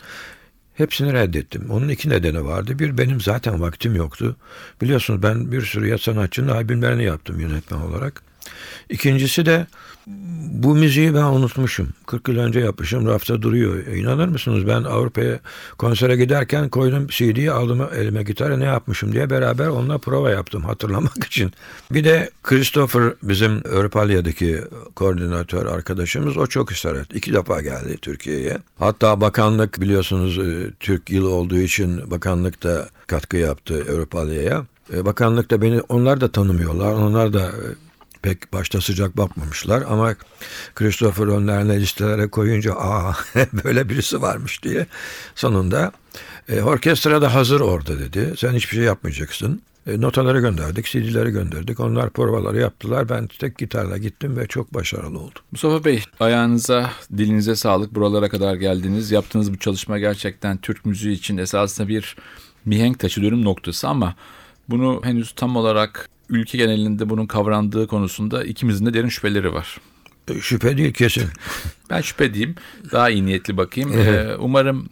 Hepsini 0.78 1.14
reddettim. 1.14 1.70
Onun 1.70 1.90
iki 1.90 2.10
nedeni 2.10 2.46
vardı. 2.46 2.80
Bir 2.80 2.98
benim 2.98 3.22
zaten 3.22 3.62
vaktim 3.62 3.96
yoktu. 3.96 4.36
Biliyorsunuz 4.82 5.24
ben 5.24 5.52
bir 5.52 5.62
sürü 5.62 5.88
ya 5.88 5.98
sanatçının 5.98 6.48
albümlerini 6.48 7.04
yaptım 7.04 7.40
yönetmen 7.40 7.80
olarak. 7.80 8.27
İkincisi 8.90 9.46
de 9.46 9.68
bu 10.52 10.76
müziği 10.76 11.14
ben 11.14 11.24
unutmuşum. 11.24 11.90
40 12.06 12.28
yıl 12.28 12.38
önce 12.38 12.60
yapmışım. 12.60 13.08
Rafta 13.08 13.42
duruyor. 13.42 13.88
E, 13.88 13.98
İnanır 13.98 14.28
mısınız? 14.28 14.68
Ben 14.68 14.84
Avrupa'ya 14.84 15.40
konsere 15.78 16.16
giderken 16.16 16.70
koydum 16.70 17.08
CD'yi 17.08 17.52
aldım 17.52 17.82
elime 17.96 18.24
gitarı 18.24 18.60
ne 18.60 18.66
yapmışım 18.66 19.14
diye 19.14 19.30
beraber 19.30 19.68
onunla 19.68 19.98
prova 19.98 20.30
yaptım 20.30 20.64
hatırlamak 20.64 21.18
için. 21.26 21.52
Bir 21.92 22.04
de 22.04 22.30
Christopher 22.44 23.14
bizim 23.24 23.62
Örpalya'daki 23.64 24.62
koordinatör 24.96 25.66
arkadaşımız 25.66 26.38
o 26.38 26.48
çok 26.48 26.72
ısrar 26.72 26.96
etti. 26.96 27.18
İki 27.18 27.34
defa 27.34 27.62
geldi 27.62 27.98
Türkiye'ye. 28.02 28.58
Hatta 28.80 29.22
bakanlık 29.22 29.82
biliyorsunuz 29.82 30.40
e, 30.40 30.72
Türk 30.80 31.10
yılı 31.10 31.30
olduğu 31.30 31.60
için 31.60 32.12
bakanlık 32.12 32.64
da 32.64 32.90
katkı 33.08 33.38
yaptı 33.38 33.74
Örpalya'ya. 33.74 34.66
E, 34.94 35.06
Bakanlık 35.06 35.52
da 35.52 35.62
beni 35.62 35.82
onlar 35.82 36.22
da 36.22 36.32
tanımıyorlar. 36.32 36.92
Onlar 36.92 37.34
da 37.34 37.52
pek 38.28 38.54
başta 38.54 38.82
sıcak 38.82 39.18
bakmamışlar 39.18 39.84
ama 39.90 40.16
Christopher 40.76 41.28
önlerine 41.28 41.82
listelere 41.82 42.28
koyunca 42.28 42.74
aa 42.74 43.14
böyle 43.64 43.90
birisi 43.90 44.22
varmış 44.22 44.64
diye 44.64 44.86
sonunda 45.36 45.92
e, 46.50 46.62
orkestra 46.62 47.22
da 47.22 47.34
hazır 47.34 47.62
orada 47.62 48.00
dedi. 48.00 48.34
Sen 48.38 48.54
hiçbir 48.54 48.76
şey 48.76 48.84
yapmayacaksın. 48.84 49.62
E, 49.88 50.02
notaları 50.02 50.40
gönderdik, 50.40 50.86
CD'leri 50.86 51.30
gönderdik. 51.30 51.80
Onlar 51.80 52.10
provaları 52.10 52.58
yaptılar. 52.60 53.10
Ben 53.10 53.28
tek 53.28 53.58
gitarla 53.58 53.98
gittim 53.98 54.38
ve 54.38 54.48
çok 54.48 54.74
başarılı 54.74 55.20
oldu. 55.20 55.40
Mustafa 55.52 55.86
Bey 55.86 56.04
ayağınıza 56.20 56.90
dilinize 57.18 57.56
sağlık 57.56 57.96
buralara 57.96 58.30
kadar 58.30 58.56
geldiniz. 58.56 59.12
Yaptığınız 59.12 59.54
bu 59.54 59.58
çalışma 59.58 60.00
gerçekten 60.00 60.58
Türk 60.58 60.86
müziği 60.86 61.16
için 61.16 61.38
esasında 61.38 61.88
bir 61.88 62.16
mihenk 62.66 63.00
taşı 63.00 63.22
dönüm 63.22 63.46
noktası 63.46 63.88
ama 63.88 64.16
bunu 64.70 65.02
henüz 65.04 65.32
tam 65.32 65.56
olarak 65.56 66.10
ülke 66.30 66.58
genelinde 66.58 67.10
bunun 67.10 67.26
kavrandığı 67.26 67.88
konusunda 67.88 68.44
ikimizin 68.44 68.86
de 68.86 68.94
derin 68.94 69.10
şüpheleri 69.10 69.54
var. 69.54 69.78
E, 70.28 70.42
şüphe 70.42 70.78
değil 70.78 70.94
kesin. 70.94 71.28
Ben 71.90 72.02
şüphe 72.02 72.34
diyeyim. 72.34 72.56
Daha 72.92 73.10
iyi 73.10 73.26
niyetli 73.26 73.58
bakayım. 73.58 73.92
Evet. 73.94 74.08
Ee, 74.08 74.36
umarım 74.36 74.90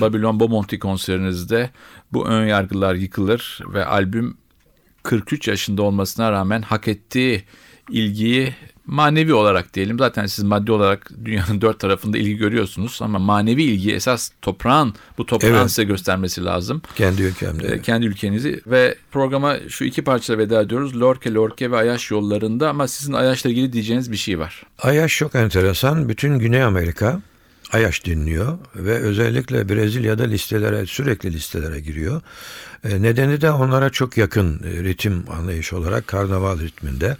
Babylon 0.00 0.40
Bomonti 0.40 0.78
konserinizde 0.78 1.70
bu 2.12 2.26
ön 2.26 2.46
yargılar 2.46 2.94
yıkılır 2.94 3.60
ve 3.66 3.84
albüm 3.84 4.36
43 5.02 5.48
yaşında 5.48 5.82
olmasına 5.82 6.32
rağmen 6.32 6.62
hak 6.62 6.88
ettiği 6.88 7.44
ilgiyi 7.90 8.54
manevi 8.86 9.34
olarak 9.34 9.74
diyelim. 9.74 9.98
Zaten 9.98 10.26
siz 10.26 10.44
maddi 10.44 10.72
olarak 10.72 11.10
dünyanın 11.24 11.60
dört 11.60 11.78
tarafında 11.80 12.18
ilgi 12.18 12.36
görüyorsunuz 12.36 12.98
ama 13.02 13.18
manevi 13.18 13.62
ilgi 13.62 13.92
esas 13.94 14.30
toprağın 14.42 14.94
bu 15.18 15.26
toprağın 15.26 15.54
Evet. 15.54 15.68
size 15.68 15.84
göstermesi 15.84 16.44
lazım. 16.44 16.82
Kendi 16.94 17.22
ülkemde. 17.22 17.66
Ee, 17.66 17.82
kendi 17.82 18.06
ülkenizi 18.06 18.60
ve 18.66 18.94
programa 19.12 19.56
şu 19.68 19.84
iki 19.84 20.04
parçayla 20.04 20.44
veda 20.44 20.62
ediyoruz. 20.62 21.00
Lorke, 21.00 21.34
Lorke 21.34 21.70
ve 21.70 21.76
Ayaş 21.76 22.10
yollarında 22.10 22.70
ama 22.70 22.88
sizin 22.88 23.12
Ayaş'la 23.12 23.50
ilgili 23.50 23.72
diyeceğiniz 23.72 24.12
bir 24.12 24.16
şey 24.16 24.38
var. 24.38 24.62
Ayaş 24.78 25.18
çok 25.18 25.34
enteresan. 25.34 26.08
Bütün 26.08 26.38
Güney 26.38 26.62
Amerika 26.62 27.20
Ayaş 27.72 28.04
dinliyor 28.04 28.58
ve 28.76 28.92
özellikle 28.98 29.68
Brezilya'da 29.68 30.24
listelere 30.24 30.86
sürekli 30.86 31.32
listelere 31.32 31.80
giriyor. 31.80 32.22
E, 32.84 33.02
nedeni 33.02 33.40
de 33.40 33.50
onlara 33.50 33.90
çok 33.90 34.16
yakın 34.16 34.60
e, 34.64 34.84
ritim 34.84 35.24
anlayışı 35.30 35.76
olarak 35.76 36.06
karnaval 36.06 36.60
ritminde 36.60 37.16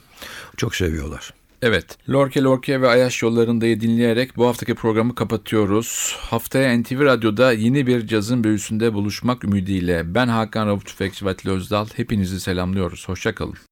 çok 0.56 0.76
seviyorlar. 0.76 1.34
Evet, 1.62 1.98
Lorke 2.10 2.42
Lorke 2.42 2.80
ve 2.80 2.88
Ayaş 2.88 3.22
yollarındayı 3.22 3.80
dinleyerek 3.80 4.36
bu 4.36 4.46
haftaki 4.46 4.74
programı 4.74 5.14
kapatıyoruz. 5.14 6.16
Haftaya 6.20 6.78
NTV 6.78 7.00
Radyo'da 7.00 7.52
yeni 7.52 7.86
bir 7.86 8.06
cazın 8.06 8.44
büyüsünde 8.44 8.94
buluşmak 8.94 9.44
ümidiyle 9.44 10.14
ben 10.14 10.28
Hakan 10.28 10.66
Rauf 10.66 10.86
Tüfekçi 10.86 11.26
ve 11.26 11.34
Özdal 11.46 11.86
hepinizi 11.96 12.40
selamlıyoruz. 12.40 13.08
Hoşçakalın. 13.08 13.71